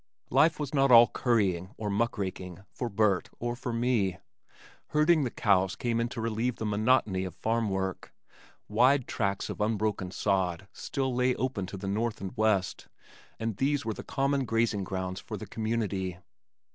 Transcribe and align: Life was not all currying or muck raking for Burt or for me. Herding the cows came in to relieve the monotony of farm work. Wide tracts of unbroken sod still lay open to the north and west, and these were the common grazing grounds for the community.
Life 0.31 0.59
was 0.59 0.73
not 0.73 0.89
all 0.91 1.05
currying 1.07 1.75
or 1.77 1.91
muck 1.91 2.17
raking 2.17 2.63
for 2.73 2.89
Burt 2.89 3.29
or 3.37 3.55
for 3.55 3.71
me. 3.71 4.17
Herding 4.87 5.25
the 5.25 5.29
cows 5.29 5.75
came 5.75 5.99
in 5.99 6.09
to 6.09 6.19
relieve 6.19 6.55
the 6.55 6.65
monotony 6.65 7.23
of 7.23 7.35
farm 7.35 7.69
work. 7.69 8.11
Wide 8.67 9.05
tracts 9.07 9.47
of 9.47 9.61
unbroken 9.61 10.09
sod 10.09 10.67
still 10.73 11.13
lay 11.13 11.35
open 11.35 11.67
to 11.67 11.77
the 11.77 11.87
north 11.87 12.19
and 12.19 12.35
west, 12.35 12.87
and 13.39 13.57
these 13.57 13.85
were 13.85 13.93
the 13.93 14.03
common 14.03 14.45
grazing 14.45 14.83
grounds 14.85 15.19
for 15.19 15.37
the 15.37 15.45
community. 15.45 16.17